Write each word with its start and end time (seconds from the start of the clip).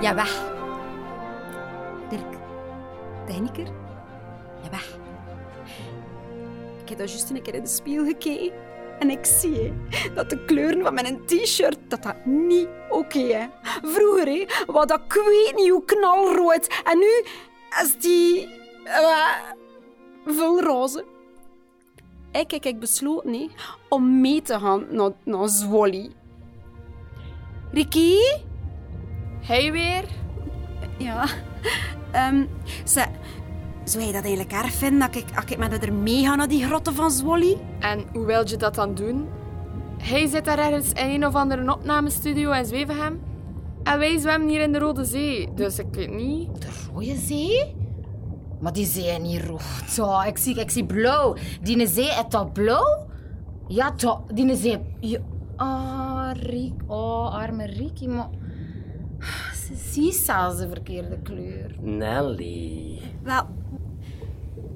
Ja, 0.00 0.14
weg. 0.14 0.42
Dirk, 2.08 2.36
techniker, 3.26 3.66
ja, 4.62 4.70
weg. 4.70 4.98
Ik 6.82 6.88
heb 6.88 6.98
daar 6.98 7.06
juist 7.06 7.30
een 7.30 7.42
keer 7.42 7.54
in 7.54 7.62
de 7.62 7.68
spiegel 7.68 8.04
gekeken 8.04 8.52
en 8.98 9.10
ik 9.10 9.24
zie 9.24 9.72
dat 10.14 10.30
de 10.30 10.44
kleuren 10.44 10.82
van 10.82 10.94
mijn 10.94 11.26
t-shirt 11.26 11.78
dat 11.88 12.02
dat 12.02 12.24
niet 12.24 12.68
oké 12.88 13.18
is. 13.18 13.46
Vroeger 13.82 14.64
was 14.66 14.86
dat 14.86 15.00
ik 15.06 15.12
weet 15.12 15.84
knalrood 15.84 16.82
en 16.84 16.98
nu 16.98 17.24
is 17.82 17.98
die 17.98 18.48
uh, 18.84 19.28
veel 20.26 20.62
roze. 20.62 21.04
Ik 22.32 22.50
heb 22.50 22.64
ik 22.64 22.78
besloten 22.78 23.32
hè, 23.32 23.48
om 23.88 24.20
mee 24.20 24.42
te 24.42 24.58
gaan 24.58 24.86
naar, 24.90 25.10
naar 25.24 25.48
Zwolle. 25.48 26.10
Ricky? 27.72 28.16
Hij 29.40 29.72
weer? 29.72 30.04
Ja. 30.98 31.26
Ehm 32.12 32.44
ze, 32.84 33.04
zou 33.84 34.04
je 34.04 34.12
dat 34.12 34.24
eigenlijk 34.24 34.52
erg 34.52 34.72
vinden 34.72 34.98
dat 34.98 35.22
ik, 35.22 35.50
ik 35.50 35.58
met 35.58 35.70
haar 35.70 35.92
mee 35.92 36.24
ga 36.24 36.34
naar 36.34 36.48
die 36.48 36.64
grotten 36.64 36.94
van 36.94 37.10
Zwolle? 37.10 37.56
En 37.78 38.04
hoe 38.12 38.26
wil 38.26 38.48
je 38.48 38.56
dat 38.56 38.74
dan 38.74 38.94
doen? 38.94 39.28
Hij 39.98 40.26
zit 40.26 40.44
daar 40.44 40.58
ergens 40.58 40.92
in 40.92 41.10
een 41.10 41.26
of 41.26 41.34
andere 41.34 41.72
opnamestudio 41.72 42.52
in 42.52 42.64
Zwevenham. 42.64 43.20
En 43.82 43.98
wij 43.98 44.18
zwemmen 44.18 44.48
hier 44.48 44.60
in 44.60 44.72
de 44.72 44.78
Rode 44.78 45.04
Zee, 45.04 45.48
dus 45.54 45.78
ik 45.78 45.86
weet 45.90 46.14
niet. 46.14 46.60
De 46.60 46.68
Rode 46.92 47.16
Zee? 47.16 47.76
Maar 48.60 48.72
die 48.72 48.86
zee 48.86 49.10
is 49.10 49.18
niet 49.18 49.42
rood. 49.42 49.62
Ja, 49.96 50.24
ik, 50.24 50.38
zie, 50.38 50.60
ik 50.60 50.70
zie 50.70 50.84
blauw. 50.86 51.36
Die 51.62 51.86
zee 51.86 52.06
is 52.06 52.24
toch 52.28 52.52
blauw? 52.52 53.06
Ja, 53.68 53.92
toch. 53.92 54.20
Die 54.26 54.56
zee... 54.56 54.78
Ja. 55.00 55.18
Oh, 55.56 56.30
Riek. 56.32 56.72
Oh, 56.86 57.34
arme 57.34 57.66
Riekie, 57.66 58.08
maar... 58.08 58.28
Ze 59.52 59.74
ziet 59.90 60.14
zelfs 60.14 60.58
de 60.58 60.68
verkeerde 60.68 61.18
kleur. 61.22 61.74
Nelly. 61.80 63.00
Wel, 63.22 63.46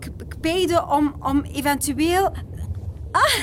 ik, 0.01 0.41
beide 0.41 0.87
om, 0.89 1.15
om 1.21 1.43
eventueel... 1.43 2.33
Ah, 3.11 3.35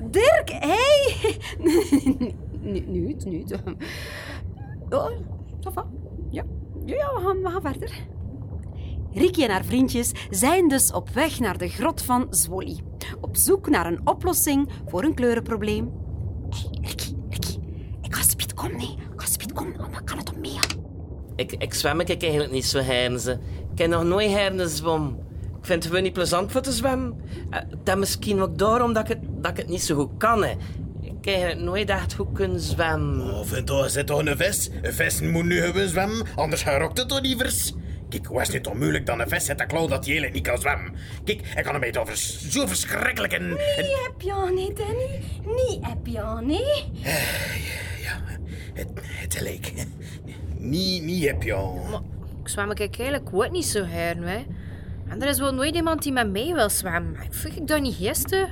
Dirk, 0.10 0.50
hey! 0.50 1.16
Nu, 2.60 2.80
nu, 2.80 3.16
nu. 3.24 3.44
Oh, 4.90 5.10
va. 5.60 5.86
Ja, 6.30 6.44
ja, 6.84 6.94
ja 6.94 7.14
we, 7.14 7.20
gaan, 7.20 7.42
we 7.42 7.50
gaan 7.50 7.62
verder. 7.62 8.06
Ricky 9.12 9.42
en 9.42 9.50
haar 9.50 9.64
vriendjes 9.64 10.12
zijn 10.30 10.68
dus 10.68 10.92
op 10.92 11.08
weg 11.08 11.38
naar 11.38 11.58
de 11.58 11.68
grot 11.68 12.02
van 12.02 12.26
Zwolle. 12.30 12.76
Op 13.20 13.36
zoek 13.36 13.68
naar 13.68 13.86
een 13.86 14.06
oplossing 14.06 14.68
voor 14.86 15.04
een 15.04 15.14
kleurenprobleem. 15.14 15.92
Hey, 16.50 16.88
Ricky, 16.88 17.14
Ricky. 17.28 17.58
Ik 18.02 18.14
ga 18.14 18.22
speed 18.22 18.54
komen, 18.54 18.76
nee. 18.76 18.96
Kan 20.04 20.18
het 20.18 20.32
om 20.34 20.40
mee. 20.40 20.58
Ik, 21.36 21.52
ik 21.52 21.74
zwem 21.74 22.00
ik 22.00 22.22
eigenlijk 22.22 22.52
niet 22.52 22.66
zo 22.66 22.78
hernze. 22.78 23.38
Ik 23.72 23.78
heb 23.78 23.90
nog 23.90 24.04
nooit 24.04 24.30
herne 24.30 24.68
zwom. 24.68 25.26
Ik 25.58 25.64
vind 25.64 25.82
het 25.82 25.86
gewoon 25.86 26.02
niet 26.02 26.12
plezant 26.12 26.52
voor 26.52 26.60
te 26.60 26.72
zwemmen. 26.72 27.20
Uh, 27.50 27.58
dat 27.84 27.98
misschien 27.98 28.40
ook 28.40 28.58
daarom 28.58 28.92
dat 28.92 29.02
ik, 29.02 29.08
het, 29.08 29.18
dat 29.42 29.50
ik 29.50 29.56
het 29.56 29.68
niet 29.68 29.82
zo 29.82 29.94
goed 29.94 30.10
kan. 30.18 30.44
Hè. 30.44 30.50
Ik 31.00 31.24
heb 31.24 31.26
eigenlijk 31.26 31.60
nooit 31.60 31.88
echt 31.88 32.14
goed 32.14 32.32
kunnen 32.32 32.60
zwemmen. 32.60 33.34
Oh, 33.34 33.46
vind 33.46 33.66
toch, 33.66 33.90
zit 33.90 34.06
toch 34.06 34.26
een 34.26 34.36
vis? 34.36 34.70
Een 34.82 34.92
vis 34.92 35.20
moet 35.20 35.44
nu 35.44 35.60
gewoon 35.60 35.88
zwemmen, 35.88 36.26
anders 36.34 36.62
gerokt 36.62 36.98
het 36.98 37.08
toch 37.08 37.20
niet 37.20 37.40
vers. 37.40 37.72
Kijk, 38.08 38.26
hoe 38.26 38.40
is 38.40 38.46
het 38.46 38.56
niet 38.56 38.66
onmoeilijk 38.66 39.06
dan 39.06 39.20
een 39.20 39.28
vis 39.28 39.44
zit 39.44 39.58
te 39.58 39.66
klauw 39.66 39.86
dat 39.86 40.04
hij 40.04 40.18
eigenlijk 40.18 40.34
niet 40.34 40.46
kan 40.46 40.58
zwemmen? 40.58 40.94
Kijk, 41.24 41.40
ik 41.56 41.64
kan 41.64 41.82
hem 41.82 41.96
over 41.96 42.16
zo 42.16 42.66
verschrikkelijk 42.66 43.32
en... 43.32 43.48
Nee, 43.48 43.56
heb 44.02 44.20
je 44.20 44.32
al 44.32 44.46
niet, 44.46 44.76
Danny. 44.76 45.22
Nee, 45.44 45.78
heb 45.82 46.06
je 46.06 46.22
al 46.22 46.38
niet. 46.38 46.84
Niet, 50.56 51.02
niet 51.02 51.24
heb 51.24 51.42
je 51.42 51.52
al. 51.52 51.86
Maar 51.90 52.00
ik 52.42 52.48
zwem 52.48 52.70
ik 52.70 52.78
eigenlijk 52.78 53.28
ook 53.32 53.50
niet 53.50 53.66
zo 53.66 53.84
hern, 53.84 54.22
hè. 54.22 54.44
En 55.08 55.22
er 55.22 55.28
is 55.28 55.38
wel 55.38 55.54
nooit 55.54 55.74
iemand 55.74 56.02
die 56.02 56.12
met 56.12 56.30
mij 56.30 56.52
wil 56.54 56.70
zwemmen. 56.70 57.14
Ik 57.22 57.34
vind 57.34 57.56
ik 57.56 57.66
dat 57.66 57.80
niet 57.80 57.94
gisteren. 57.94 58.48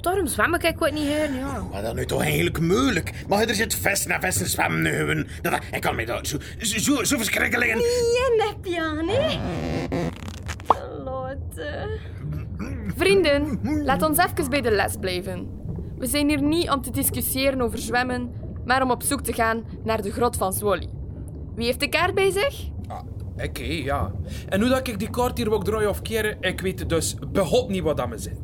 Daarom 0.00 0.26
zwem 0.26 0.54
ik 0.54 0.82
ook 0.82 0.90
niet 0.92 1.06
heen, 1.06 1.34
ja. 1.34 1.62
Maar 1.72 1.82
dat 1.82 1.94
nu 1.94 2.06
toch 2.06 2.22
eigenlijk 2.22 2.60
moeilijk? 2.60 3.12
Maar 3.28 3.48
er 3.48 3.54
zit 3.54 3.74
vis 3.74 4.06
naar 4.06 4.22
en 4.22 4.32
zwemmen 4.32 4.82
nu. 4.82 5.26
Dat, 5.42 5.58
ik 5.72 5.80
kan 5.80 5.94
me 5.94 6.06
dat 6.06 6.26
zo, 6.26 6.38
zo, 6.58 7.04
zo 7.04 7.16
verschrikkelijk. 7.16 7.74
Nee, 7.74 8.80
al 8.80 8.94
niet. 8.94 9.38
Lotte. 11.04 11.98
Vrienden, 12.96 13.60
laat 13.84 14.02
ons 14.02 14.18
even 14.18 14.50
bij 14.50 14.60
de 14.60 14.70
les 14.70 14.96
blijven. 15.00 15.48
We 15.98 16.06
zijn 16.06 16.28
hier 16.28 16.42
niet 16.42 16.70
om 16.70 16.82
te 16.82 16.90
discussiëren 16.90 17.60
over 17.60 17.78
zwemmen, 17.78 18.32
maar 18.64 18.82
om 18.82 18.90
op 18.90 19.02
zoek 19.02 19.20
te 19.20 19.32
gaan 19.32 19.64
naar 19.84 20.02
de 20.02 20.12
grot 20.12 20.36
van 20.36 20.52
Zwolle. 20.52 20.88
Wie 21.54 21.64
heeft 21.64 21.80
de 21.80 21.88
kaart 21.88 22.14
bij 22.14 22.30
zich? 22.30 22.68
Ah, 22.86 23.00
ik, 23.36 23.56
hé, 23.56 23.64
ja. 23.64 24.12
En 24.48 24.60
hoe 24.60 24.68
dat 24.68 24.88
ik 24.88 24.98
die 24.98 25.10
kaart 25.10 25.38
hier 25.38 25.52
ook 25.52 25.64
draai 25.64 25.86
of 25.86 26.02
keren, 26.02 26.36
ik 26.40 26.60
weet 26.60 26.88
dus 26.88 27.14
begot 27.32 27.68
niet 27.68 27.82
wat 27.82 27.96
dat 27.96 28.08
me 28.08 28.18
zin. 28.18 28.38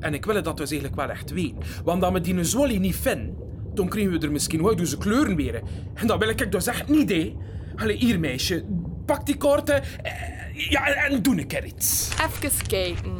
En 0.00 0.14
ik 0.14 0.24
wil 0.24 0.34
het 0.34 0.44
dat 0.44 0.56
dus 0.56 0.70
eigenlijk 0.70 1.00
wel 1.00 1.10
echt 1.10 1.30
weten. 1.30 1.58
Want 1.84 2.00
dat 2.00 2.12
we 2.12 2.20
die 2.20 2.44
Zwolle 2.44 2.72
niet 2.72 2.96
vinden, 2.96 3.36
dan 3.74 3.88
krijgen 3.88 4.12
we 4.12 4.18
er 4.18 4.32
misschien 4.32 4.62
wel 4.62 4.74
onze 4.74 4.98
kleuren 4.98 5.36
weer. 5.36 5.62
En 5.94 6.06
dat 6.06 6.18
wil 6.18 6.28
ik 6.28 6.52
dus 6.52 6.66
echt 6.66 6.88
niet, 6.88 7.10
hè. 7.10 7.36
Allee, 7.76 7.96
hier 7.96 8.20
meisje, 8.20 8.64
pak 9.06 9.26
die 9.26 9.36
kaarten 9.36 9.82
eh, 10.02 10.12
ja, 10.70 10.86
en, 10.86 11.12
en 11.12 11.22
doe 11.22 11.38
een 11.38 11.46
keer 11.46 11.64
iets. 11.64 12.10
Even 12.12 12.66
kijken. 12.66 13.12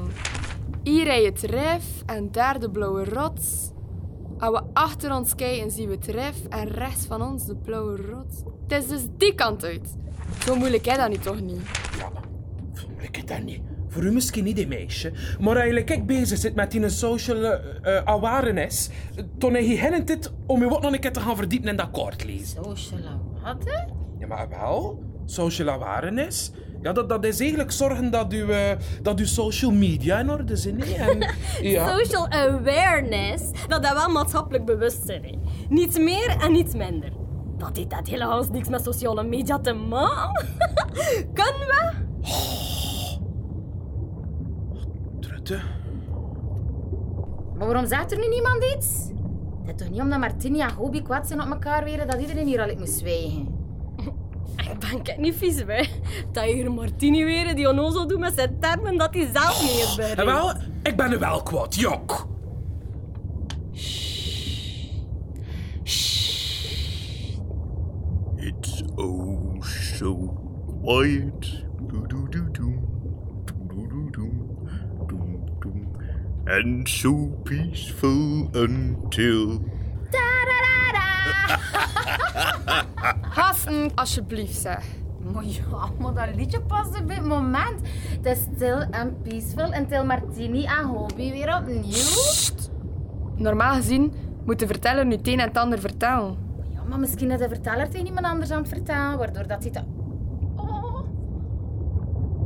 Hier 0.83 1.05
rij 1.05 1.25
het 1.25 1.43
rif 1.43 1.85
en 2.07 2.29
daar 2.33 2.61
de 2.61 2.71
blauwe 2.71 3.05
rots. 3.05 3.71
Als 4.41 4.59
we 4.59 4.63
achter 4.73 5.15
ons 5.15 5.35
kijken, 5.35 5.71
zien 5.71 5.89
we 5.89 5.95
het 5.95 6.07
rif 6.07 6.47
en 6.49 6.69
rechts 6.69 7.07
van 7.07 7.23
ons 7.23 7.47
de 7.47 7.57
blauwe 7.57 7.97
rots. 7.97 8.43
Het 8.69 8.83
is 8.83 8.89
dus 8.89 9.03
die 9.17 9.35
kant 9.35 9.65
uit. 9.65 9.95
Zo 10.45 10.57
moeilijk 10.57 10.87
is 10.87 10.97
dat 10.97 11.09
niet, 11.09 11.23
toch 11.23 11.41
niet? 11.41 11.61
Ja, 11.99 12.11
zo 12.75 12.89
moeilijk 12.89 13.17
is 13.17 13.25
dat 13.25 13.43
niet. 13.43 13.61
Voor 13.89 14.05
u 14.05 14.13
misschien 14.13 14.45
niet, 14.45 14.69
meisje. 14.69 15.13
Maar 15.41 15.57
eigenlijk 15.57 15.91
ik 15.91 16.07
bezig 16.07 16.39
zit 16.39 16.55
met 16.55 16.71
die 16.71 16.89
social 16.89 17.37
uh, 17.45 17.97
awareness, 18.05 18.91
dan 19.39 19.55
heb 19.55 19.65
je 19.65 19.77
hen 19.77 20.05
dit 20.05 20.33
om 20.47 20.61
je 20.61 20.69
wat 20.69 20.83
nog 20.83 20.93
een 20.93 21.01
keer 21.01 21.13
te 21.13 21.21
gaan 21.21 21.37
verdiepen 21.37 21.69
in 21.69 21.77
dat 21.77 21.91
kaart 21.91 22.25
lezen. 22.25 22.65
Social 22.65 23.01
wat, 23.43 23.65
hè? 23.65 23.83
Ja, 24.19 24.27
maar 24.27 24.49
wel. 24.49 25.03
Social 25.25 25.69
awareness. 25.69 26.53
Ja, 26.83 26.93
dat, 26.93 27.09
dat 27.09 27.25
is 27.25 27.41
eigenlijk 27.41 27.73
zorgen 27.73 28.11
dat 28.11 28.33
uw, 28.33 28.47
uh, 28.47 28.71
dat 29.03 29.19
uw 29.19 29.27
social 29.27 29.71
media 29.71 30.19
in 30.19 30.31
orde 30.31 30.57
zijn. 30.57 30.81
hè. 30.83 31.11
En, 31.11 31.19
ja. 31.71 31.99
Social 31.99 32.29
awareness, 32.29 33.43
dat 33.69 33.83
dat 33.83 33.93
wel 33.93 34.09
maatschappelijk 34.09 34.65
bewustzijn 34.65 35.25
is. 35.25 35.37
Niets 35.69 35.99
meer 35.99 36.37
en 36.41 36.53
niets 36.53 36.75
minder. 36.75 37.13
Dat 37.59 37.77
heeft 37.77 37.91
dat 37.91 38.09
helaas 38.09 38.49
niks 38.51 38.69
met 38.69 38.85
sociale 38.85 39.23
media 39.23 39.59
te 39.59 39.73
maken. 39.73 40.47
Kunnen 41.39 41.67
we? 41.67 41.93
Trutte. 45.21 45.61
Maar 47.57 47.67
waarom 47.67 47.87
zegt 47.87 48.13
er 48.13 48.19
nu 48.19 48.29
niemand 48.29 48.65
iets? 48.77 49.09
Het 49.65 49.81
is 49.81 49.87
toch 49.87 49.91
niet 49.95 50.01
omdat 50.03 50.19
Martini 50.19 50.61
en 50.61 50.71
Gobi 50.71 51.03
kwaad 51.03 51.27
zijn 51.27 51.41
op 51.43 51.51
elkaar 51.51 51.85
weer 51.85 52.07
dat 52.07 52.21
iedereen 52.21 52.47
hier 52.47 52.63
al 52.63 52.69
ik 52.69 52.79
moet 52.79 52.89
zwijgen? 52.89 53.60
Ik 54.73 54.79
ben 54.79 55.03
kijk 55.03 55.19
niet 55.19 55.35
vies, 55.37 55.57
hè. 55.67 55.85
Dat 56.33 56.45
je 56.45 56.55
hier 56.55 56.73
Martini 56.73 57.25
weer 57.25 57.55
die 57.55 57.69
onnozel 57.69 58.07
doet 58.07 58.19
met 58.19 58.35
zijn 58.35 58.57
termen 58.61 58.97
dat 58.97 59.15
hij 59.15 59.29
zelf 59.33 59.63
niet 59.63 59.71
is 59.71 59.95
bij. 59.97 60.15
En 60.15 60.25
wel, 60.25 60.53
ik 60.83 60.97
ben 60.97 61.13
er 61.13 61.19
wel 61.19 61.43
kwaad, 61.43 61.75
jok. 61.75 62.29
It's 68.37 68.83
oh 68.95 69.63
so 69.63 70.35
quiet. 70.83 71.65
Do 71.89 72.07
do 72.07 72.29
do 72.29 72.51
do. 72.53 72.73
Do 73.45 73.55
do 73.69 74.11
do 74.11 74.11
do. 74.11 74.31
And 76.47 76.89
so 76.89 77.41
peaceful 77.45 78.49
until. 78.53 79.61
Hasten, 83.37 83.91
alsjeblieft, 83.95 84.61
zeg. 84.61 84.85
Maar 85.33 85.45
ja, 85.45 85.89
maar 85.99 86.15
dat 86.15 86.37
liedje 86.37 86.61
past 86.61 87.01
op 87.01 87.09
het 87.09 87.25
moment. 87.25 87.81
Het 88.23 88.27
is 88.27 88.39
stil 88.55 88.81
en 88.81 89.17
peaceful 89.23 89.75
until 89.75 90.05
Martini 90.05 90.65
en 90.65 90.85
Hobby 90.85 91.31
weer 91.31 91.57
opnieuw. 91.57 91.83
Normaal 93.37 93.75
gezien 93.75 94.13
moet 94.45 94.59
de 94.59 94.67
verteller 94.67 95.07
nu 95.07 95.17
het 95.17 95.27
een 95.29 95.41
en 95.41 95.49
het 95.49 95.57
ander 95.57 95.79
vertellen. 95.79 96.37
Ja, 96.75 96.83
maar 96.89 96.99
misschien 96.99 97.31
is 97.31 97.39
de 97.39 97.49
verteller 97.49 97.91
tegen 97.91 98.07
iemand 98.07 98.27
anders 98.27 98.51
aan 98.51 98.59
het 98.59 98.69
vertellen, 98.69 99.19
waardoor 99.19 99.47
dat 99.47 99.63
hij 99.63 99.73
dat... 99.73 99.85
Oh. 100.57 101.01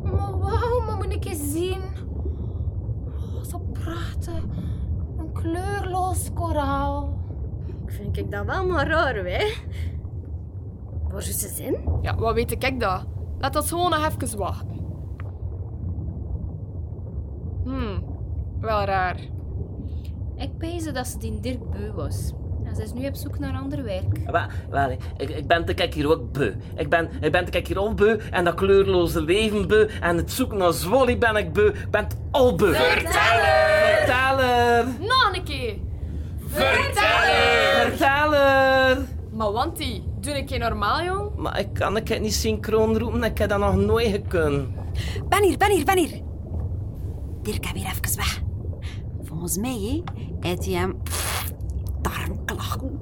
Maar 0.02 0.38
wauw, 0.38 0.80
maar 0.86 0.96
moet 0.96 1.12
ik 1.12 1.24
eens 1.24 1.52
zien. 1.52 1.80
Oh, 3.06 3.44
zo 3.50 3.58
prachtig. 3.58 4.42
Een 5.18 5.32
kleurloos 5.32 6.30
koraal. 6.34 7.23
Vind 7.94 8.16
ik 8.16 8.30
dat 8.30 8.44
wel 8.44 8.66
maar 8.66 8.88
raar, 8.88 9.14
hè? 9.14 9.44
Waar 11.08 11.18
is 11.18 11.38
ze 11.38 11.48
zin? 11.48 11.98
Ja, 12.02 12.16
wat 12.16 12.34
weet 12.34 12.50
ik 12.64 12.80
dat? 12.80 13.06
Laat 13.38 13.56
ons 13.56 13.68
gewoon 13.68 13.90
nog 13.90 14.06
even 14.06 14.38
wachten. 14.38 14.80
Hmm, 17.64 18.04
wel 18.60 18.84
raar. 18.84 19.16
Ik 20.36 20.58
pees 20.58 20.92
dat 20.92 21.06
ze 21.06 21.18
die 21.18 21.40
Dirk 21.40 21.70
beu 21.70 21.92
was. 21.92 22.32
En 22.64 22.74
Ze 22.74 22.82
is 22.82 22.92
nu 22.92 23.06
op 23.06 23.14
zoek 23.14 23.38
naar 23.38 23.56
ander 23.56 23.84
werk. 23.84 24.18
Wel, 24.30 24.46
wel, 24.70 24.90
ik, 25.16 25.28
ik 25.28 25.46
ben 25.46 25.64
te 25.64 25.74
kijk 25.74 25.94
hier 25.94 26.10
ook 26.10 26.32
beu. 26.32 26.52
Ik 26.76 26.88
ben, 26.88 27.08
ik 27.20 27.32
ben 27.32 27.44
te 27.44 27.50
kijk 27.50 27.66
hier 27.66 27.78
al 27.78 27.94
beu 27.94 28.18
en 28.30 28.44
dat 28.44 28.54
kleurloze 28.54 29.22
leven 29.22 29.68
beu. 29.68 29.88
En 30.00 30.16
het 30.16 30.32
zoeken 30.32 30.58
naar 30.58 30.72
Zwolly 30.72 31.18
ben 31.18 31.36
ik 31.36 31.52
beu. 31.52 31.66
Ik 31.66 31.90
ben 31.90 32.06
al 32.30 32.54
beu. 32.54 32.74
Verteller! 32.74 33.96
Verteller! 33.96 34.86
Nog 35.00 35.30
een 35.32 35.44
keer. 35.44 35.74
Verteller! 36.54 37.92
Maar 39.32 39.52
Wanty, 39.52 40.02
doe 40.20 40.36
ik 40.36 40.48
je 40.48 40.58
normaal, 40.58 41.02
jong? 41.02 41.36
Maar 41.36 41.58
ik 41.58 41.68
kan 41.72 41.94
het 41.94 42.20
niet 42.20 42.34
synchroon 42.34 42.98
roepen, 42.98 43.22
ik 43.22 43.38
heb 43.38 43.48
dat 43.48 43.58
nog 43.58 43.76
nooit 43.76 44.10
gekund. 44.10 44.68
Ben 45.28 45.42
hier, 45.42 45.56
ben 45.56 45.70
hier, 45.70 45.84
ben 45.84 45.98
hier. 45.98 46.20
Dirk, 47.42 47.66
heb 47.66 47.74
hier 47.74 47.86
even 47.86 48.16
weg. 48.16 48.42
Volgens 49.22 49.56
mij 49.56 49.70
hè, 49.70 50.02
heeft 50.48 50.64
hij 50.64 50.74
hem 50.74 51.02
darmklachten. 52.02 52.98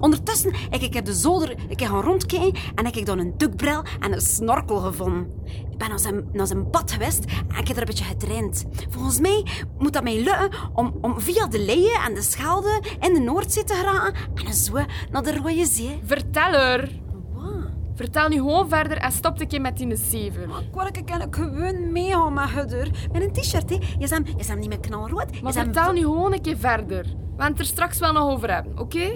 Ondertussen 0.00 0.54
heb 0.70 0.80
ik 0.80 0.94
op 0.94 1.04
de 1.04 1.14
zolder 1.14 1.54
ik 1.68 1.82
gaan 1.82 2.02
rondkijken 2.02 2.60
en 2.74 2.84
heb 2.84 2.94
ik 2.94 3.06
dan 3.06 3.18
een 3.18 3.34
dukbril 3.36 3.82
en 4.00 4.12
een 4.12 4.20
snorkel 4.20 4.76
gevonden. 4.76 5.32
Ik 5.70 5.78
ben 5.78 5.88
naar 5.88 5.98
zijn, 5.98 6.28
naar 6.32 6.46
zijn 6.46 6.70
bad 6.70 6.92
geweest 6.92 7.24
en 7.24 7.58
ik 7.58 7.68
heb 7.68 7.76
er 7.76 7.78
een 7.78 7.84
beetje 7.84 8.04
getraind. 8.04 8.64
Volgens 8.88 9.20
mij 9.20 9.46
moet 9.78 9.92
dat 9.92 10.02
mij 10.02 10.22
lukken 10.22 10.50
om, 10.72 10.98
om 11.00 11.20
via 11.20 11.46
de 11.46 11.58
Leie 11.58 11.98
en 12.06 12.14
de 12.14 12.22
Schelde 12.22 12.82
in 13.00 13.14
de 13.14 13.20
Noordzee 13.20 13.64
te 13.64 13.74
geraken 13.74 14.14
en 14.46 14.54
zo 14.54 14.72
naar 15.10 15.22
de 15.22 15.36
Rode 15.36 15.66
Zee. 15.66 16.00
Verteller. 16.04 17.00
Wat? 17.32 17.52
Vertel 17.94 18.28
nu 18.28 18.36
gewoon 18.36 18.68
verder 18.68 18.96
en 18.96 19.12
stop 19.12 19.40
een 19.40 19.48
keer 19.48 19.60
met 19.60 19.76
die 19.76 19.96
zeven. 19.96 20.50
Welke 20.74 21.04
kan 21.04 21.20
ik 21.20 21.34
gewoon 21.34 21.92
meegaan 21.92 22.32
met 22.32 22.50
Hudder? 22.50 22.90
Met 23.12 23.22
een 23.22 23.32
t-shirt, 23.32 23.70
hè? 23.70 23.76
Je 23.76 24.04
is 24.04 24.10
hem, 24.10 24.26
je 24.26 24.34
is 24.36 24.48
hem 24.48 24.58
niet 24.58 24.68
meer 24.68 24.80
knalrood. 24.80 25.42
Maar 25.42 25.54
hem 25.54 25.64
vertel 25.64 25.92
nu 25.92 26.00
gewoon 26.00 26.32
een 26.32 26.42
keer 26.42 26.56
verder. 26.56 27.02
We 27.36 27.42
gaan 27.42 27.50
het 27.50 27.60
er 27.60 27.66
straks 27.66 27.98
wel 27.98 28.12
nog 28.12 28.30
over 28.30 28.54
hebben, 28.54 28.78
oké? 28.78 29.10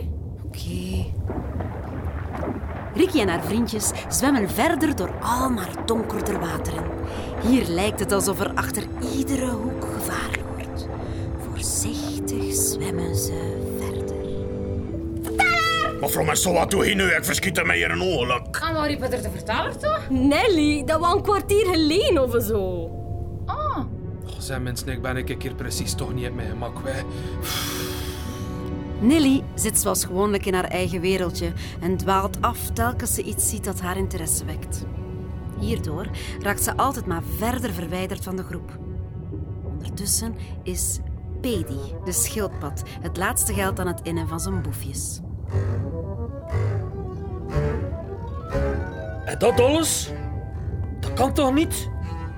Oké. 0.55 1.05
Ricky 2.95 3.21
en 3.21 3.29
haar 3.29 3.43
vriendjes 3.45 3.91
zwemmen 4.09 4.51
verder 4.51 4.97
door 4.97 5.15
al 5.21 5.51
maar 5.51 5.71
donkerder 5.87 6.41
wateren. 6.41 6.85
Hier 7.47 7.65
lijkt 7.69 8.01
het 8.01 8.13
alsof 8.13 8.41
er 8.41 8.53
achter 8.55 8.83
iedere 9.17 9.51
hoek 9.51 9.85
gevaar 9.95 10.39
wordt. 10.55 10.87
Voorzichtig 11.49 12.55
zwemmen 12.55 13.17
ze 13.17 13.63
verder. 13.79 14.13
Mevrouw 16.01 16.25
Marceau, 16.25 16.69
doe 16.69 16.87
je 16.89 16.95
nu? 16.95 17.03
Ik 17.03 17.25
verschiet 17.25 17.59
er 17.59 17.67
mij 17.67 17.77
hier 17.77 17.91
een 17.91 18.01
ongeluk. 18.01 18.57
En 18.69 18.75
wat 18.75 18.85
riep 18.87 19.03
er 19.03 19.11
de 19.11 19.31
verteller 19.31 19.79
toch? 19.79 20.01
Nelly, 20.11 20.85
dat 20.85 21.01
was 21.01 21.13
een 21.15 21.23
kwartier 21.23 21.67
geleden 21.67 22.23
of 22.23 22.43
zo. 22.45 22.91
Ah, 23.47 23.79
Oh, 24.27 24.31
zijn 24.39 24.63
mensen, 24.63 24.89
ik 24.89 25.03
ben 25.03 25.17
ik 25.17 25.43
hier 25.43 25.55
precies 25.55 25.95
toch 25.95 26.15
niet 26.15 26.29
op 26.29 26.35
mijn 26.35 26.49
gemak. 26.49 26.79
Wij. 26.79 27.03
Nelly 29.01 29.43
zit 29.55 29.79
zoals 29.79 30.05
gewoonlijk 30.05 30.47
in 30.47 30.55
haar 30.55 30.65
eigen 30.65 31.01
wereldje 31.01 31.53
en 31.81 31.97
dwaalt 31.97 32.41
af 32.41 32.71
telkens 32.71 33.15
ze 33.15 33.23
iets 33.23 33.49
ziet 33.49 33.65
dat 33.65 33.81
haar 33.81 33.97
interesse 33.97 34.45
wekt. 34.45 34.85
Hierdoor 35.59 36.07
raakt 36.41 36.63
ze 36.63 36.77
altijd 36.77 37.07
maar 37.07 37.23
verder 37.37 37.73
verwijderd 37.73 38.25
van 38.25 38.37
de 38.37 38.43
groep. 38.43 38.79
Ondertussen 39.65 40.35
is 40.63 40.99
Pedi, 41.41 41.79
de 42.05 42.13
schildpad, 42.13 42.83
het 43.01 43.17
laatste 43.17 43.55
geld 43.55 43.81
aan 43.81 43.87
het 43.87 44.01
innen 44.03 44.29
van 44.29 44.41
zijn 44.41 44.63
boefjes. 44.63 45.21
En 49.25 49.39
dat 49.39 49.61
alles? 49.61 50.11
Dat 51.01 51.13
kan 51.13 51.35
toch 51.35 51.55
niet? 51.55 51.89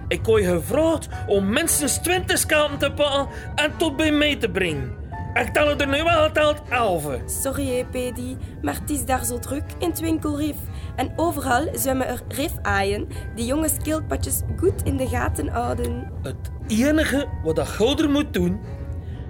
Ik 0.09 0.27
je 0.27 0.45
gevraagd 0.45 1.09
om 1.27 1.49
minstens 1.49 1.99
20 1.99 2.39
schapen 2.39 2.79
te 2.79 2.93
pakken 2.93 3.29
en 3.55 3.77
tot 3.77 3.97
bij 3.97 4.13
mij 4.13 4.37
te 4.37 4.51
brengen. 4.51 4.96
Ik 5.37 5.53
tel 5.53 5.79
er 5.79 5.89
nu 5.89 6.03
wel 6.03 6.23
geteld 6.23 6.63
11. 6.69 7.07
Sorry, 7.27 7.87
Pedi, 7.91 8.37
maar 8.63 8.75
het 8.75 8.91
is 8.91 9.05
daar 9.05 9.25
zo 9.25 9.39
druk 9.39 9.65
in 9.79 9.89
het 9.89 10.01
winkelrif. 10.01 10.57
En 10.95 11.13
overal 11.17 11.69
zwemmen 11.73 12.09
er 12.09 12.23
rifaaien 12.29 13.09
die 13.35 13.47
jonge 13.47 13.69
schildpadjes 13.81 14.41
goed 14.57 14.83
in 14.83 14.97
de 14.97 15.09
gaten 15.09 15.49
houden. 15.49 16.13
Het 16.23 16.51
enige 16.67 17.27
wat 17.43 17.57
dat 17.57 17.69
gouder 17.69 18.11
moet 18.11 18.33
doen, 18.33 18.61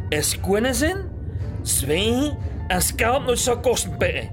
is 0.09 0.41
kunnen 0.41 0.75
zijn, 0.75 0.97
zwijgen 1.63 2.37
en 2.69 2.83
schapen 2.83 3.29
uit 3.29 3.39
zijn 3.39 3.61
kosten 3.61 3.97
pikken. 3.97 4.31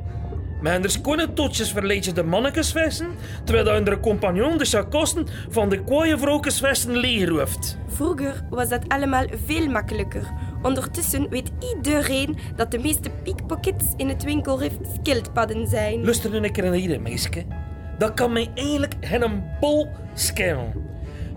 Met 0.62 0.94
hun 0.94 1.02
konen 1.02 1.34
totjes 1.34 1.72
verleed 1.72 2.06
je 2.06 2.12
de 2.12 2.24
mannekesvesten, 2.24 3.08
terwijl 3.44 3.84
hun 3.84 4.00
compagnon 4.00 4.58
de 4.58 4.66
chakosten 4.66 5.28
van 5.50 5.70
de 5.70 5.84
kwaaie 5.84 6.18
vrouwkesvesten 6.18 6.98
leegroeft. 6.98 7.78
Vroeger 7.88 8.44
was 8.50 8.70
dat 8.70 8.88
allemaal 8.88 9.26
veel 9.46 9.70
makkelijker. 9.70 10.34
Ondertussen 10.64 11.30
weet 11.30 11.52
iedereen 11.76 12.38
dat 12.56 12.72
de 12.72 12.80
meeste 12.80 13.10
pickpockets 13.24 13.86
in 13.98 14.10
het 14.10 14.24
winkelrif 14.24 14.74
schildpadden 15.02 15.68
zijn. 15.68 16.04
Luister 16.04 16.30
nu 16.30 16.38
een 16.38 16.52
keer 16.52 16.64
naar 16.64 16.74
hier, 16.74 17.02
meisje. 17.02 17.46
Dat 17.98 18.14
kan 18.14 18.32
mij 18.32 18.52
eigenlijk 18.56 18.96
geen 19.02 19.44
bol 19.60 19.88
schelen. 20.14 20.92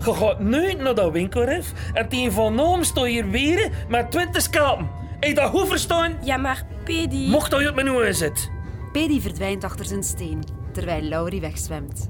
Je 0.05 0.13
gaat 0.13 0.39
nu 0.39 0.73
naar 0.73 0.95
dat 0.95 1.11
winkelrif 1.11 1.73
en 1.93 2.09
tegen 2.09 2.31
van 2.31 2.55
naam 2.55 2.83
sta 2.83 3.05
je 3.05 3.11
hier 3.11 3.29
weer 3.29 3.71
met 3.89 4.11
20 4.11 4.41
schapen. 4.41 4.89
Je 5.19 5.33
dat 5.33 5.49
goed 5.49 5.67
verstaan? 5.67 6.13
Ja, 6.23 6.37
maar 6.37 6.65
Pedi... 6.83 7.29
Mocht 7.29 7.51
dat 7.51 7.61
je 7.61 7.69
op 7.69 7.75
mijn 7.75 7.89
ogen 7.89 8.15
zit. 8.15 8.51
Pedi 8.91 9.21
verdwijnt 9.21 9.63
achter 9.63 9.85
zijn 9.85 10.03
steen, 10.03 10.43
terwijl 10.73 11.01
Laurie 11.01 11.41
wegzwemt. 11.41 12.09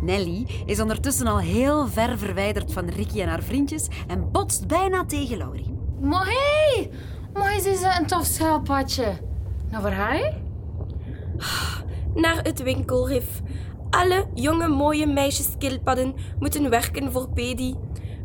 Nelly 0.00 0.46
is 0.66 0.80
ondertussen 0.80 1.26
al 1.26 1.38
heel 1.38 1.86
ver 1.86 2.18
verwijderd 2.18 2.72
van 2.72 2.88
Ricky 2.88 3.20
en 3.20 3.28
haar 3.28 3.42
vriendjes 3.42 3.88
en 4.06 4.30
botst 4.32 4.66
bijna 4.66 5.04
tegen 5.04 5.36
Laurie. 5.36 5.73
Maar 6.04 6.26
hé! 6.26 6.90
Maar 7.32 7.56
is 7.56 7.62
ze 7.62 7.96
een 8.00 8.06
tof 8.06 8.24
schuilpadje. 8.24 9.12
Nou, 9.70 9.82
waar 9.82 10.16
je? 10.16 10.32
naar 12.14 12.42
het 12.42 12.62
winkelrif. 12.62 13.40
Alle 13.90 14.26
jonge 14.34 14.68
mooie 14.68 15.06
meisjesskildpadden 15.06 16.14
moeten 16.38 16.70
werken 16.70 17.12
voor 17.12 17.28
Pedi. 17.28 17.74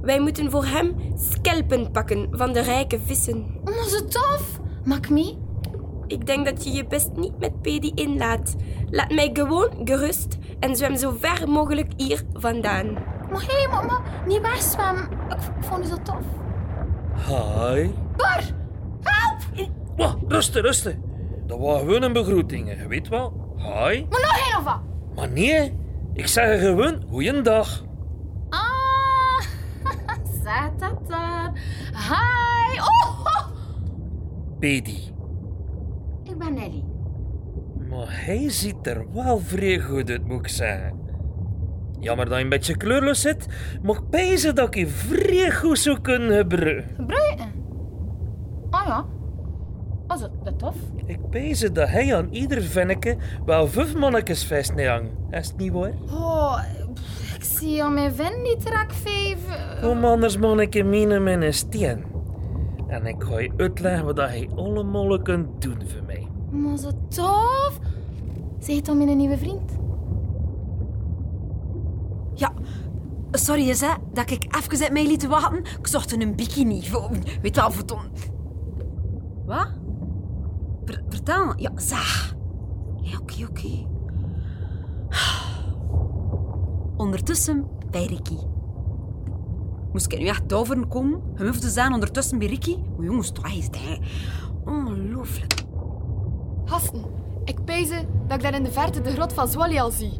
Wij 0.02 0.20
moeten 0.20 0.52
voor 0.52 0.66
hem 0.66 0.96
schelpen 1.16 1.92
pakken 1.92 2.28
van 2.32 2.54
de 2.54 2.60
rijke 2.60 3.00
vissen. 3.06 3.60
Oh, 3.66 3.84
zo 3.84 4.06
tof! 4.06 4.60
Maak 4.84 5.10
me. 5.10 5.38
Ik 6.08 6.26
denk 6.26 6.46
dat 6.46 6.64
je 6.64 6.72
je 6.72 6.88
best 6.88 7.10
niet 7.16 7.38
met 7.40 7.62
Pedi 7.62 7.92
inlaat. 7.96 8.56
Laat 8.90 9.12
mij 9.12 9.30
gewoon 9.34 9.70
gerust 9.84 10.38
en 10.60 10.76
zwem 10.76 10.98
zo 10.98 11.16
ver 11.20 11.50
mogelijk 11.50 11.92
hier 11.98 12.24
vandaan. 12.34 12.94
Maar 13.32 13.46
hé, 13.48 13.68
maar, 13.72 13.86
maar 13.86 14.24
niet 14.28 14.42
wegzwemmen. 14.42 15.04
Ik, 15.30 15.38
ik 15.58 15.64
vond 15.64 15.84
het 15.84 15.90
zo 15.90 16.02
tof. 16.04 16.39
Hi. 17.28 17.90
Bar! 18.18 18.44
Help! 19.02 19.70
Wacht, 19.98 20.18
rusten, 20.28 20.62
rusten. 20.62 21.04
Dat 21.48 21.60
was 21.60 21.80
gewoon 21.80 22.02
een 22.04 22.14
begroeting, 22.14 22.70
je 22.82 22.88
weet 22.88 23.08
wel. 23.08 23.54
Hi. 23.58 24.06
Maar 24.10 24.22
nog 24.22 24.38
geen 24.38 24.58
of 24.58 24.64
wat? 24.64 24.82
Maar 25.16 25.30
nee, 25.30 25.78
ik 26.14 26.28
zeg 26.28 26.60
gewoon 26.60 27.04
goeiedag. 27.10 27.84
Ah, 28.50 29.42
zeg 30.44 30.72
dat 30.78 31.08
dan. 31.08 31.56
Hi! 31.92 32.80
Oh, 32.80 33.20
oh. 33.24 33.46
Pedi. 34.60 35.14
Ik 36.24 36.38
ben 36.38 36.54
Nelly. 36.54 36.84
Maar 37.90 38.26
hij 38.26 38.50
ziet 38.50 38.88
er 38.88 39.14
wel 39.14 39.40
vrij 39.40 39.80
goed 39.80 40.10
uit, 40.10 40.28
moet 40.28 40.40
ik 40.40 40.48
zeggen. 40.48 41.00
Jammer 42.00 42.26
dat 42.26 42.34
hij 42.34 42.44
een 42.44 42.50
beetje 42.50 42.78
kleurloos 42.78 43.22
zit, 43.22 43.48
maar 43.82 43.96
ik 43.96 44.10
pijzen 44.10 44.56
dat 44.56 44.68
ik 44.68 44.76
je 44.76 44.88
vrij 44.88 45.52
goed 45.52 45.80
zou 45.80 46.00
kunnen 46.02 46.38
gebruiken. 46.38 46.96
Gebruiken? 46.96 47.52
Ah 48.70 48.88
ja. 48.88 49.06
Was 50.08 50.22
het 50.22 50.32
dat 50.44 50.60
tof? 50.60 50.76
Ik 51.06 51.30
pijzen 51.30 51.74
dat 51.74 51.90
hij 51.90 52.16
aan 52.16 52.28
ieder 52.32 52.62
venneke 52.62 53.18
wel 53.46 53.68
vijf 53.68 53.96
mannetjes 53.96 54.46
vast 54.46 54.86
hangt. 54.86 55.12
Is 55.30 55.48
het 55.48 55.58
niet 55.58 55.72
waar? 55.72 55.94
Oh, 56.12 56.60
ik 57.36 57.44
zie 57.44 57.84
aan 57.84 57.94
mijn 57.94 58.14
vin 58.14 58.42
niet 58.42 58.70
raak 58.70 58.92
vijf. 58.92 59.40
Kom 59.82 60.06
anders 60.06 60.38
manneke 60.38 60.84
mine 60.84 61.20
met 61.20 61.42
een 61.42 61.54
steen. 61.54 62.04
En 62.88 63.06
ik 63.06 63.24
ga 63.24 63.40
je 63.40 63.52
uitleggen 63.58 64.06
wat 64.06 64.18
hij 64.18 64.50
allemaal 64.56 65.22
kunt 65.22 65.62
doen 65.62 65.82
voor 65.86 66.04
mij. 66.06 66.28
Maar 66.52 66.78
zo 66.78 66.90
tof. 67.10 67.80
Zeg 68.60 68.76
het 68.76 68.86
dan 68.86 68.98
mijn 68.98 69.18
nieuwe 69.18 69.38
vriend. 69.38 69.78
Ja, 72.34 72.54
sorry 73.32 73.68
eens, 73.68 73.80
hè, 73.80 73.94
dat 74.14 74.32
ik 74.32 74.56
even 74.56 74.84
uit 74.84 74.92
mij 74.92 75.08
liet 75.08 75.28
wachten. 75.28 75.58
Ik 75.58 75.88
zocht 75.88 76.22
een 76.22 76.36
bikini. 76.36 76.84
Weet 77.42 77.56
wel, 77.56 77.72
voor. 77.72 78.10
Wat? 79.46 79.68
Ver- 80.86 81.04
vertel. 81.10 81.54
Ja, 81.56 81.72
zeg. 81.76 82.36
Ja, 83.02 83.18
oké, 83.18 83.46
oké. 83.50 83.88
Ondertussen 86.98 87.68
bij 87.92 88.06
Ricky. 88.06 88.38
Moest 89.92 90.12
ik 90.12 90.20
nu 90.20 90.26
echt 90.26 90.48
toveren 90.48 90.88
komen? 90.88 91.22
Je 91.38 91.46
hoefde 91.46 91.70
zijn 91.70 91.94
ondertussen 91.94 92.40
bij 92.40 92.48
Ricky? 92.48 92.78
Maar 92.96 93.06
jongens, 93.06 93.32
toch 93.32 93.48
is 93.48 93.66
het, 93.66 94.00
Ongelooflijk. 94.66 95.64
Hasten, 96.66 97.06
ik 97.44 97.64
pijze 97.66 98.06
dat 98.28 98.38
ik 98.38 98.44
daar 98.44 98.54
in 98.54 98.64
de 98.64 98.72
verte 98.72 99.02
de 99.02 99.12
grot 99.12 99.34
van 99.34 99.48
Zwolly 99.48 99.80
al 99.80 99.92
zie. 99.92 100.14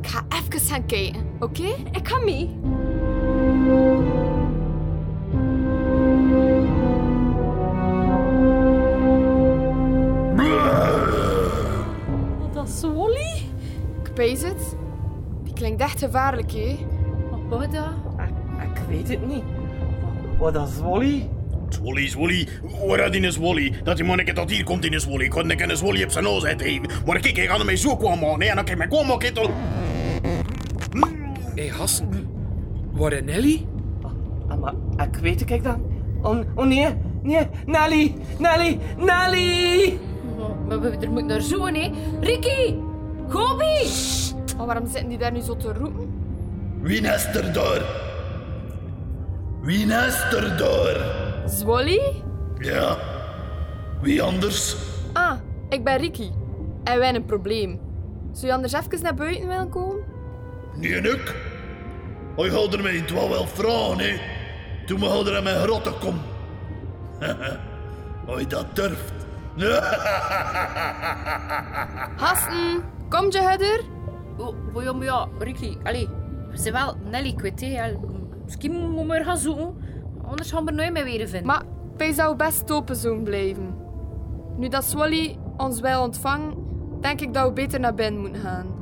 Ik 0.00 0.06
ga 0.06 0.24
even 0.28 0.60
gaan 0.60 0.86
kijken, 0.86 1.26
Oké, 1.40 1.60
okay, 1.60 1.86
ik 1.92 2.08
ga 2.08 2.18
mee. 2.18 2.50
Dat 12.52 12.68
is 12.68 12.80
Wally? 12.80 13.42
Ik 14.04 14.14
pees 14.14 14.42
het. 14.42 14.76
Die 15.44 15.52
klinkt 15.52 15.80
echt 15.80 15.98
gevaarlijk, 15.98 16.52
hè? 16.52 16.78
Wat 17.48 17.72
dat? 17.72 17.92
Ik, 18.18 18.76
ik 18.76 18.82
weet 18.88 19.08
het 19.08 19.26
niet. 19.26 19.42
Wat 20.38 20.54
dat 20.54 20.68
is 20.68 20.78
Wally? 20.78 21.28
Wally 21.82 22.02
is 22.02 22.14
Wally. 22.14 22.48
waar 22.86 23.14
in 23.14 23.24
is 23.24 23.36
Wally? 23.36 23.74
Dat 23.84 23.96
die 23.96 24.04
monnik 24.04 24.34
tot 24.34 24.50
hier 24.50 24.64
komt 24.64 24.84
in 24.84 24.92
is 24.92 25.04
Wally. 25.04 25.24
Ik 25.24 25.30
kon 25.30 25.50
een 25.50 25.76
Wally 25.80 26.02
op 26.02 26.10
zijn 26.10 26.24
neus 26.24 26.44
uitgeven. 26.44 26.88
Maar 27.06 27.20
kijk, 27.20 27.36
ik 27.36 27.48
had 27.48 27.58
hem 27.64 27.76
zo 27.76 27.96
kwam, 27.96 28.38
nee, 28.38 28.48
en 28.48 28.56
dan 28.56 28.64
kijk 28.64 28.78
ik 28.78 28.84
me 28.84 28.88
kwam 28.88 29.12
ook 29.12 29.22
Hé, 31.60 31.66
hey, 31.66 31.76
Hassen. 31.76 32.28
Waar 32.92 33.12
is 33.12 33.22
Nelly? 33.22 33.66
Ah, 34.48 34.58
maar 34.60 34.74
ik 35.06 35.16
weet 35.16 35.40
het, 35.40 35.48
kijk 35.48 35.62
dan. 35.62 35.82
Oh, 36.22 36.38
oh 36.54 36.66
nee, 36.66 36.94
nee, 37.22 37.46
Nelly, 37.66 38.14
Nelly, 38.38 38.78
Nelly! 38.96 39.98
Maar 40.68 40.80
we 40.80 40.96
er 41.00 41.10
moet 41.10 41.24
naar 41.24 41.40
zoen, 41.40 41.74
hè? 41.74 41.90
Ricky! 42.20 42.74
Gobi! 43.28 43.88
Maar 44.56 44.66
waarom 44.66 44.86
zitten 44.86 45.08
die 45.08 45.18
daar 45.18 45.32
nu 45.32 45.40
zo 45.40 45.56
te 45.56 45.72
roepen? 45.72 46.12
Wie 46.80 47.00
is 47.00 47.24
er 47.24 47.52
daar? 47.52 47.82
Wie 49.62 49.86
is 49.86 50.32
er 50.32 50.56
daar? 50.56 50.96
Zwolly? 51.48 52.22
Ja. 52.58 52.96
Wie 54.02 54.22
anders? 54.22 54.76
Ah, 55.12 55.38
ik 55.68 55.84
ben 55.84 55.98
Ricky. 55.98 56.30
En 56.84 56.98
wij 56.98 57.14
een 57.14 57.24
probleem. 57.24 57.80
Zou 58.32 58.46
je 58.46 58.52
anders 58.52 58.72
even 58.72 59.02
naar 59.02 59.14
buiten 59.14 59.48
willen 59.48 59.68
komen? 59.68 60.04
Nee, 60.74 60.94
en 60.94 61.04
ik. 61.04 61.49
Hij 62.36 62.48
gaat 62.48 62.72
er 62.74 62.82
mij 62.82 63.04
wel 63.14 63.28
wel 63.28 63.46
vragen, 63.46 63.98
hè. 63.98 64.20
Toen 64.86 65.00
we 65.00 65.06
hadden 65.06 65.34
er 65.34 65.42
mijn 65.42 65.62
grotten 65.62 65.98
kom. 65.98 66.20
Als 68.26 68.40
je 68.40 68.46
dat 68.46 68.76
durft. 68.76 69.12
Hasten, 72.22 72.82
kom 73.08 73.30
je 73.30 73.40
hudder? 73.40 73.80
Oh, 74.36 74.82
ja, 74.82 74.92
maar 74.92 75.04
ja, 75.04 75.28
Ricky, 75.38 75.76
allee. 75.82 76.08
We 76.50 76.56
zijn 76.56 76.74
wel 76.74 76.96
Nelly 77.10 77.34
kwijt, 77.34 77.60
hè. 77.60 77.92
Misschien 78.44 78.90
moeten 78.90 79.18
we 79.18 79.24
gaan 79.24 79.36
zoeken. 79.36 79.74
Anders 80.24 80.50
gaan 80.50 80.64
we 80.64 80.70
er 80.70 80.76
nooit 80.76 80.92
meer 80.92 81.04
weer 81.04 81.28
vinden. 81.28 81.46
Maar 81.46 81.62
wij 81.96 82.12
zou 82.12 82.36
best 82.36 82.70
open 82.72 82.96
zo'n 82.96 83.22
blijven. 83.22 83.74
Nu 84.56 84.68
dat 84.68 84.84
Swally 84.84 85.38
ons 85.56 85.80
wel 85.80 86.02
ontvangt, 86.02 86.56
denk 87.00 87.20
ik 87.20 87.34
dat 87.34 87.46
we 87.46 87.52
beter 87.52 87.80
naar 87.80 87.94
binnen 87.94 88.20
moeten 88.20 88.40
gaan. 88.40 88.79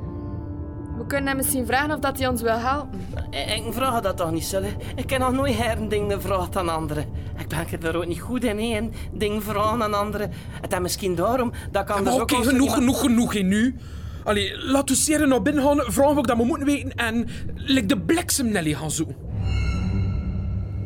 We 1.09 1.15
kunnen 1.15 1.33
hem 1.33 1.43
misschien 1.43 1.67
vragen 1.67 1.95
of 1.95 2.01
dat 2.01 2.19
hij 2.19 2.29
ons 2.29 2.43
wil 2.43 2.59
helpen. 2.59 3.01
Ik 3.31 3.67
ik 3.67 3.73
vraag 3.73 4.01
dat 4.01 4.17
toch 4.17 4.31
niet, 4.31 4.45
zullen? 4.45 4.71
Ik 4.97 5.11
heb 5.11 5.21
nog 5.21 5.33
nooit 5.33 5.57
her 5.57 5.89
ding 5.89 6.13
gevraagd 6.13 6.57
aan 6.57 6.69
anderen. 6.69 7.05
Ik 7.39 7.49
ben 7.81 7.83
er 7.83 7.97
ook 7.97 8.07
niet 8.07 8.21
goed 8.21 8.45
in, 8.45 8.59
een 8.59 8.93
ding 9.13 9.43
vragen 9.43 9.83
aan 9.83 9.95
anderen. 9.95 10.31
Het 10.61 10.73
is 10.73 10.79
misschien 10.79 11.15
daarom 11.15 11.53
dat 11.71 11.83
ik 11.83 11.89
Maar 11.89 11.97
anders 11.97 12.17
oké, 12.17 12.23
ook... 12.23 12.31
er 12.31 12.37
genoeg, 12.37 12.61
iemand- 12.61 12.73
genoeg, 12.73 13.01
genoeg, 13.01 13.33
hè, 13.33 13.41
nu. 13.41 13.77
Allee, 14.25 14.57
laat 14.65 14.91
ons 14.91 15.07
hier 15.07 15.29
naar 15.29 15.43
binnen 15.43 15.63
gaan, 15.65 15.81
vragen 15.93 16.15
wat 16.15 16.27
dat 16.27 16.37
we 16.37 16.45
moeten 16.45 16.67
weten 16.67 16.95
en 16.95 17.29
lik 17.55 17.89
de 17.89 17.99
bliksem 18.01 18.49
Nelly 18.49 18.75
gaan 18.75 18.91
zoeken. 18.91 19.17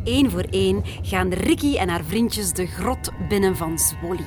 Eén 0.05 0.31
voor 0.31 0.47
één 0.51 0.83
gaan 1.03 1.33
Ricky 1.33 1.77
en 1.77 1.89
haar 1.89 2.05
vriendjes 2.05 2.53
de 2.53 2.67
grot 2.67 3.11
binnen 3.29 3.57
van 3.57 3.79
Zwolly, 3.79 4.27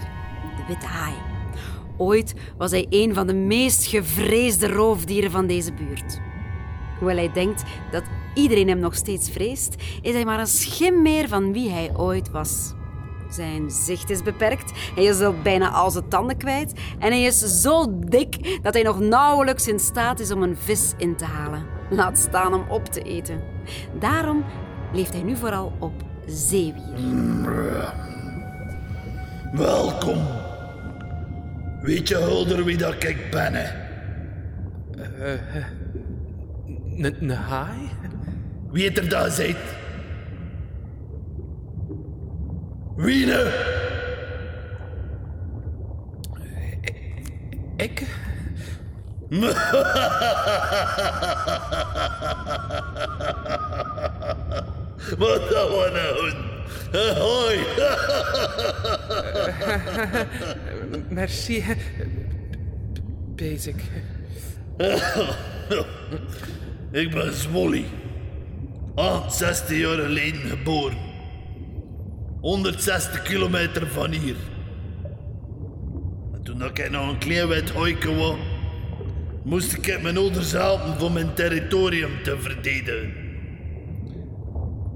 de 0.57 0.63
witte 0.67 0.85
haai. 0.85 1.24
Ooit 1.97 2.33
was 2.57 2.71
hij 2.71 2.85
een 2.89 3.13
van 3.13 3.27
de 3.27 3.33
meest 3.33 3.85
gevreesde 3.85 4.67
roofdieren 4.67 5.31
van 5.31 5.47
deze 5.47 5.73
buurt. 5.73 6.21
Hoewel 6.97 7.15
hij 7.15 7.31
denkt 7.31 7.63
dat 7.91 8.03
iedereen 8.33 8.67
hem 8.67 8.79
nog 8.79 8.95
steeds 8.95 9.29
vreest, 9.29 9.75
is 10.01 10.13
hij 10.13 10.25
maar 10.25 10.39
een 10.39 10.47
schim 10.47 11.01
meer 11.01 11.27
van 11.27 11.53
wie 11.53 11.69
hij 11.69 11.91
ooit 11.97 12.31
was. 12.31 12.73
Zijn 13.29 13.71
zicht 13.71 14.09
is 14.09 14.23
beperkt, 14.23 14.71
hij 14.95 15.03
is 15.03 15.21
al 15.21 15.35
bijna 15.43 15.69
al 15.69 15.91
zijn 15.91 16.07
tanden 16.07 16.37
kwijt 16.37 16.73
en 16.99 17.11
hij 17.11 17.23
is 17.23 17.61
zo 17.61 17.99
dik 17.99 18.59
dat 18.61 18.73
hij 18.73 18.83
nog 18.83 18.99
nauwelijks 18.99 19.67
in 19.67 19.79
staat 19.79 20.19
is 20.19 20.31
om 20.31 20.43
een 20.43 20.57
vis 20.57 20.93
in 20.97 21.15
te 21.15 21.25
halen. 21.25 21.65
Laat 21.89 22.17
staan 22.17 22.53
om 22.53 22.65
op 22.69 22.85
te 22.85 23.01
eten. 23.01 23.43
Daarom 23.99 24.43
leeft 24.93 25.13
hij 25.13 25.23
nu 25.23 25.35
vooral 25.35 25.71
op 25.79 25.93
zeewier. 26.25 27.93
Welkom. 29.51 30.44
Weet 31.85 32.07
je, 32.07 32.15
Hulder, 32.15 32.63
wie 32.63 32.77
dat 32.77 33.03
ik 33.03 33.29
ben? 33.31 33.55
Een 36.97 37.15
een 37.21 37.29
haai? 37.29 37.89
Wie 38.71 38.87
het 38.87 38.97
er 38.97 39.09
daar 39.09 39.29
zit? 39.29 39.57
Wie 42.95 43.25
nu? 43.25 43.33
Ik? 47.77 48.03
Wat 55.17 55.49
dat 55.49 55.69
was? 55.69 56.44
Hoi. 56.95 57.59
Merci. 61.09 61.63
Basic. 63.35 63.75
Ik 66.91 67.11
ben 67.11 67.33
Zwolly. 67.33 67.85
68 68.95 69.77
jaar 69.77 69.97
geleden 69.97 70.41
geboren. 70.41 70.97
160 72.41 73.21
kilometer 73.21 73.87
van 73.87 74.11
hier. 74.11 74.35
En 76.33 76.43
toen 76.43 76.63
ik 76.63 76.89
nog 76.89 77.09
een 77.09 77.17
klein 77.17 77.47
wit 77.47 77.69
hoike 77.69 78.15
was, 78.15 78.37
moest 79.43 79.73
ik 79.73 80.01
mijn 80.01 80.17
ouders 80.17 80.51
helpen 80.51 81.01
om 81.01 81.13
mijn 81.13 81.33
territorium 81.33 82.23
te 82.23 82.37
verdedigen. 82.39 83.13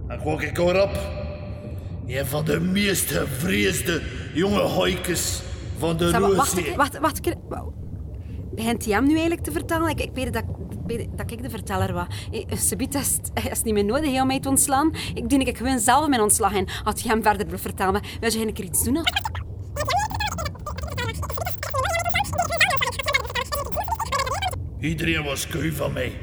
En 0.07 0.19
kwam 0.19 0.39
ik 0.39 0.57
erop. 0.57 1.18
Een 2.09 2.25
van 2.25 2.45
de 2.45 2.59
meest 2.59 3.11
gevreesde 3.11 4.01
jonge 4.33 4.59
hoikes 4.59 5.41
van 5.77 5.97
de 5.97 6.09
maar, 6.11 6.35
wacht, 6.35 6.75
wacht, 6.75 6.99
wacht. 6.99 7.21
Begint 8.55 8.85
hij 8.85 8.93
hem 8.93 9.03
nu 9.03 9.11
eigenlijk 9.11 9.41
te 9.43 9.51
vertellen? 9.51 9.89
Ik, 9.89 9.99
ik 10.01 10.09
weet 10.13 10.33
dat, 10.33 10.43
dat 11.15 11.31
ik 11.31 11.41
de 11.41 11.49
verteller 11.49 11.93
was. 11.93 12.05
Eh, 12.31 12.57
Subiet 12.57 12.95
is, 12.95 13.19
is 13.51 13.61
niet 13.63 13.73
meer 13.73 13.85
nodig 13.85 14.21
om 14.21 14.27
mij 14.27 14.39
te 14.39 14.49
ontslaan. 14.49 14.93
Ik 15.13 15.29
doe 15.29 15.39
ik 15.39 15.57
gewoon 15.57 15.79
zelf 15.79 16.07
mijn 16.07 16.21
ontslag 16.21 16.53
in. 16.53 16.67
Had 16.83 17.01
je 17.01 17.09
hem 17.09 17.23
verder 17.23 17.59
vertellen, 17.59 18.01
wil 18.19 18.31
je 18.31 18.47
een 18.47 18.53
keer 18.53 18.65
iets 18.65 18.83
doen? 18.83 18.97
of- 18.97 19.03
Iedereen 24.79 25.23
was 25.23 25.47
keu 25.47 25.71
van 25.71 25.93
mij. 25.93 26.13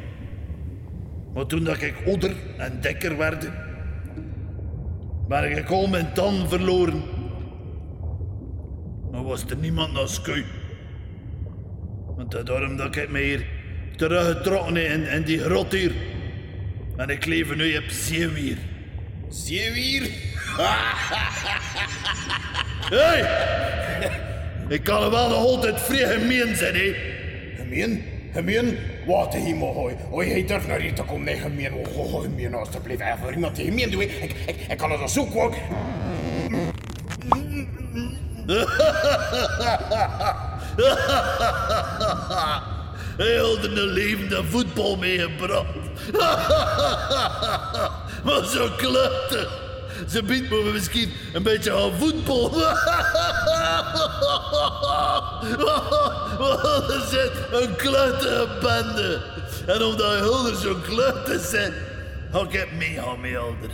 Maar 1.34 1.46
toen 1.46 1.64
dat 1.64 1.82
ik 1.82 1.94
ouder 2.06 2.36
en 2.58 2.78
dikker 2.80 3.16
werd, 3.16 3.50
ben 5.28 5.56
ik 5.56 5.70
al 5.70 5.86
mijn 5.86 6.12
tanden 6.12 6.48
verloren. 6.48 7.02
Maar 9.10 9.22
was 9.22 9.44
er 9.44 9.56
niemand 9.56 9.96
als 9.96 10.20
keu. 10.22 10.42
Want 12.16 12.30
dat 12.30 12.46
daarom 12.46 12.76
dat 12.76 12.96
ik 12.96 13.10
mij 13.10 13.22
hier 13.22 13.46
teruggetrokken 13.96 14.74
heb 14.74 14.90
in, 14.90 15.08
in 15.08 15.22
die 15.22 15.38
grot 15.38 15.72
hier. 15.72 15.92
En 16.96 17.08
ik 17.08 17.26
leef 17.26 17.54
nu 17.54 17.76
op 17.76 17.88
zeewier. 17.88 18.56
Zeewier? 19.28 20.02
hey! 22.94 23.44
Ik 24.68 24.84
kan 24.84 25.02
er 25.02 25.10
wel 25.10 25.28
nog 25.28 25.38
altijd 25.38 25.80
vrij 25.80 26.18
gemeen 26.18 26.56
zijn, 26.56 26.74
hè? 26.74 26.94
Gemeen? 27.56 28.15
Gemeen? 28.36 28.78
Wat 29.06 29.32
de 29.32 29.38
hemel, 29.38 29.96
hoi. 30.10 30.30
Hij 30.30 30.46
durft 30.46 30.66
naar 30.66 30.80
hier 30.80 30.94
te 30.94 31.02
komen. 31.02 31.24
Nee, 31.24 31.36
gemeen. 31.36 31.74
Oh, 31.74 31.98
oh, 31.98 32.14
oh, 32.14 32.22
gemeen, 32.22 32.54
alsjeblieft. 32.54 33.00
Echt 33.00 33.18
voor 33.22 33.32
iemand 33.32 33.56
die 33.56 33.64
gemeen 33.64 33.90
doet. 33.90 34.02
Ik, 34.02 34.34
ik, 34.46 34.56
ik 34.68 34.76
kan 34.76 34.90
het 34.90 35.00
al 35.00 35.08
zoeken. 35.08 35.52
Hij 43.16 43.36
had 43.36 43.64
een 43.64 43.86
levende 43.86 44.44
voetbal 44.44 44.96
meegebracht. 44.96 45.74
maar 48.24 48.44
zo 48.44 48.68
klutte. 48.76 49.48
Ze 50.08 50.22
biedt 50.22 50.50
me 50.50 50.70
misschien 50.72 51.12
een 51.32 51.42
beetje 51.42 51.72
aan 51.72 51.92
voetbal. 51.98 52.50
Wat 56.38 56.90
is 56.90 57.10
het? 57.10 57.32
Een 57.52 57.76
kluttige 57.76 58.48
bende. 58.60 59.20
En 59.66 59.82
omdat 59.82 60.18
Hulder 60.18 60.54
zo 60.54 60.74
klutte 60.82 61.38
zijn, 61.38 61.72
ga 62.32 62.40
ik 62.40 62.52
het 62.52 62.72
meegaan 62.72 63.20
met 63.20 63.30
Hulder. 63.30 63.70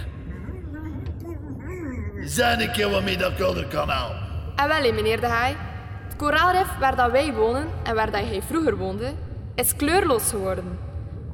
Zijn 2.25 2.61
een 2.61 2.73
keer 2.73 2.90
wat 2.90 3.02
mee 3.02 3.16
dat 3.16 3.31
ik 3.31 3.38
Hulder 3.38 3.66
kan 3.66 3.88
halen. 3.88 4.16
En 4.57 4.69
wel, 4.69 4.92
meneer 4.92 5.21
de 5.21 5.26
Haai. 5.26 5.57
Het 6.04 6.16
koraalrif 6.16 6.78
waar 6.78 6.97
dat 6.97 7.11
wij 7.11 7.33
wonen 7.33 7.69
en 7.83 7.95
waar 7.95 8.11
dat 8.11 8.21
hij 8.21 8.42
vroeger 8.47 8.76
woonde, 8.76 9.12
is 9.54 9.76
kleurloos 9.76 10.31
geworden. 10.31 10.78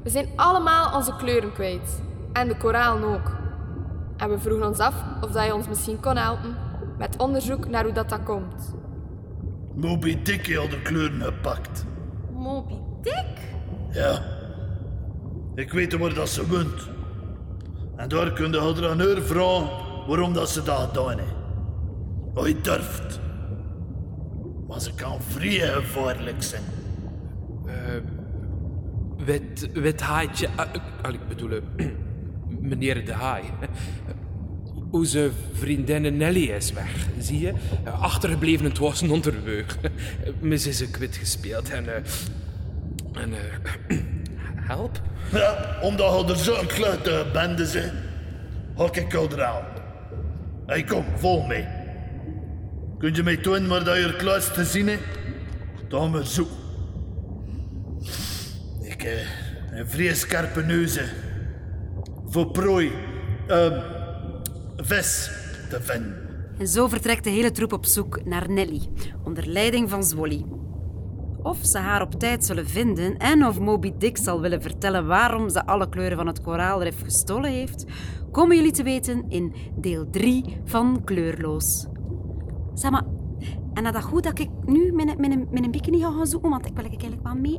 We 0.03 0.11
zijn 0.11 0.29
allemaal 0.37 0.95
onze 0.95 1.17
kleuren 1.17 1.53
kwijt. 1.53 2.03
En 2.33 2.49
de 2.49 2.57
koralen 2.57 3.15
ook. 3.15 3.31
En 4.17 4.31
we 4.31 4.39
vroegen 4.39 4.67
ons 4.67 4.79
af 4.79 4.95
of 5.21 5.45
je 5.45 5.55
ons 5.55 5.69
misschien 5.69 6.01
kon 6.01 6.17
helpen 6.17 6.57
met 6.99 7.17
onderzoek 7.17 7.69
naar 7.69 7.85
hoe 7.85 7.93
dat, 7.93 8.09
dat 8.09 8.23
komt. 8.25 8.75
Moby 9.81 10.23
Dick 10.23 10.55
had 10.55 10.71
de 10.71 10.83
kleuren 10.83 11.23
gepakt. 11.23 11.85
Moby 12.33 12.75
Dick? 13.03 13.27
Ja. 13.91 14.23
Ik 15.55 15.73
weet 15.73 15.99
waar 15.99 16.15
dat 16.15 16.29
ze 16.29 16.49
woont. 16.49 16.89
En 17.97 18.09
daar 18.09 18.33
kun 18.33 18.53
je 18.53 18.59
haar 18.59 18.89
aan 18.91 18.99
haar 18.99 19.21
vragen 19.23 19.69
waarom 20.07 20.33
dat 20.33 20.51
ze 20.51 20.63
dat 20.63 20.79
gedaan 20.79 21.19
heeft. 21.19 21.35
Hij 22.35 22.61
durft. 22.63 23.21
Maar 24.69 24.81
ze 24.81 24.95
kan 24.95 25.23
vrij 25.23 25.59
gevaarlijk 25.59 26.43
zijn. 26.43 26.63
Wit, 29.17 29.71
wit 29.73 30.01
haaitje. 30.01 30.49
ah, 30.57 30.67
ah, 31.03 31.13
ik 31.13 31.29
bedoel, 31.29 31.51
eh, 31.51 31.87
meneer 32.71 33.05
de 33.05 33.13
Haai. 33.13 33.45
Onze 34.91 35.31
vriendin 35.53 36.17
Nelly 36.17 36.51
is 36.51 36.73
weg, 36.73 37.07
zie 37.19 37.41
je? 37.41 37.53
Achtergebleven 38.01 38.65
het 38.65 38.79
was 38.79 39.01
een 39.01 39.11
onderweg. 39.11 39.79
Mis 40.41 40.67
is 40.67 40.81
een 40.81 40.91
kwit 40.91 41.17
gespeeld 41.17 41.71
en... 41.71 41.95
eh, 41.95 42.03
en 43.23 43.33
eh, 43.33 43.99
help? 44.73 45.01
Ja, 45.33 45.77
omdat 45.83 46.27
je 46.27 46.33
er 46.33 46.39
zo'n 46.39 46.67
kluite 46.67 47.27
bende 47.33 47.67
zijn, 47.67 47.93
ga 48.77 48.89
ik 48.93 49.13
jou 49.13 49.33
eraan. 49.33 49.65
Hey, 50.67 50.85
kom, 50.85 51.05
volg 51.17 51.47
mij. 51.47 51.69
Kun 52.99 53.15
je 53.15 53.23
mij 53.23 53.37
tonen 53.37 53.69
waar 53.69 53.85
dat 53.85 53.97
je 53.97 54.17
kluis 54.17 54.53
te 54.53 54.65
zien 54.65 54.89
hebt? 54.89 55.03
Dan 55.89 56.01
gaan 56.01 56.13
we 56.13 56.25
zoeken. 56.25 56.57
Ik 58.81 59.03
heb 59.03 59.19
een 59.71 59.89
vrij 59.89 60.15
scherpe 60.15 60.63
neuzen. 60.63 61.09
Voor 62.27 62.51
prooi, 62.51 62.93
ehm, 63.47 63.81
vis 64.89 65.31
te 65.71 65.83
vinden. 65.83 66.17
En 66.59 66.69
zo 66.69 66.89
vertrekt 66.89 67.25
de 67.25 67.31
hele 67.31 67.51
troep 67.51 67.73
op 67.73 67.87
zoek 67.87 68.25
naar 68.25 68.51
Nelly, 68.51 68.89
onder 69.25 69.47
leiding 69.47 69.91
van 69.91 70.05
Zwolly. 70.05 70.45
Of 71.43 71.59
ze 71.63 71.79
haar 71.79 72.03
op 72.03 72.15
tijd 72.15 72.45
zullen 72.45 72.67
vinden 72.67 73.17
en 73.17 73.47
of 73.47 73.61
Moby 73.61 73.93
Dick 73.99 74.17
zal 74.17 74.41
willen 74.41 74.63
vertellen 74.63 75.07
waarom 75.07 75.51
ze 75.51 75.67
alle 75.67 75.89
kleuren 75.89 76.17
van 76.17 76.27
het 76.27 76.41
koraalrif 76.41 77.03
gestolen 77.03 77.51
heeft, 77.51 77.85
komen 78.33 78.57
jullie 78.57 78.73
te 78.73 78.83
weten 78.83 79.25
in 79.29 79.55
deel 79.77 80.11
3 80.11 80.61
van 80.65 81.05
Kleurloos. 81.05 81.87
Zeg 82.75 82.91
maar, 82.91 83.05
en 83.75 83.85
dat 83.85 84.03
goed 84.03 84.23
dat 84.23 84.39
ik 84.39 84.49
nu 84.65 84.93
mijn, 84.93 85.21
mijn, 85.21 85.49
mijn 85.51 85.71
bikini 85.71 86.01
ga 86.01 86.11
gaan 86.11 86.27
zoeken, 86.27 86.51
want 86.51 86.67
ik 86.67 86.75
wil 86.75 86.85
eigenlijk 86.85 87.23
wel 87.23 87.35
mee 87.35 87.59